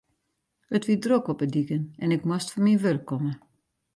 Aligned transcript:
It 0.77 0.83
wie 0.87 0.97
drok 1.05 1.25
op 1.31 1.39
de 1.41 1.45
diken 1.55 1.83
en 2.03 2.11
ik 2.15 2.25
moast 2.29 2.51
fan 2.51 2.63
myn 2.65 2.81
wurk 2.83 3.03
komme. 3.09 3.33